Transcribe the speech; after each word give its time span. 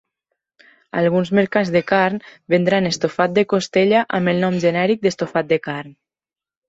Alguns 1.01 1.31
mercats 1.39 1.69
de 1.75 1.81
carn 1.91 2.17
vendran 2.55 2.89
estofat 2.93 3.35
de 3.35 3.43
costella 3.53 4.01
amb 4.19 4.33
el 4.35 4.41
nom 4.47 4.57
genèric 4.65 5.05
d'estofat 5.05 5.53
de 5.53 5.61
carn. 5.69 5.95